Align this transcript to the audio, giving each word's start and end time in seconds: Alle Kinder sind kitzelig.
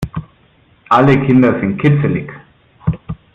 Alle 0.89 1.21
Kinder 1.27 1.59
sind 1.59 1.77
kitzelig. 1.79 2.31